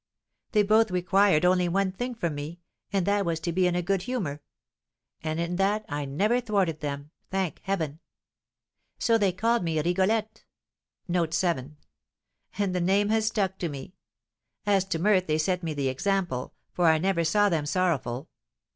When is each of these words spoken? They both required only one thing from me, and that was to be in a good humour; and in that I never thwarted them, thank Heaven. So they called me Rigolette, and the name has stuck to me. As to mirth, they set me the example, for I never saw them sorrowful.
They 0.53 0.63
both 0.63 0.89
required 0.89 1.45
only 1.45 1.69
one 1.69 1.91
thing 1.91 2.15
from 2.15 2.33
me, 2.33 2.59
and 2.91 3.05
that 3.05 3.23
was 3.23 3.39
to 3.41 3.51
be 3.51 3.67
in 3.67 3.75
a 3.75 3.83
good 3.83 4.01
humour; 4.01 4.41
and 5.21 5.39
in 5.39 5.57
that 5.57 5.85
I 5.87 6.05
never 6.05 6.41
thwarted 6.41 6.79
them, 6.79 7.11
thank 7.29 7.59
Heaven. 7.61 7.99
So 8.97 9.19
they 9.19 9.31
called 9.31 9.63
me 9.63 9.79
Rigolette, 9.79 10.43
and 11.07 11.27
the 12.75 12.81
name 12.81 13.09
has 13.09 13.27
stuck 13.27 13.59
to 13.59 13.69
me. 13.69 13.93
As 14.65 14.85
to 14.85 14.97
mirth, 14.97 15.27
they 15.27 15.37
set 15.37 15.61
me 15.61 15.75
the 15.75 15.89
example, 15.89 16.55
for 16.71 16.87
I 16.87 16.97
never 16.97 17.23
saw 17.23 17.47
them 17.49 17.67
sorrowful. 17.67 18.27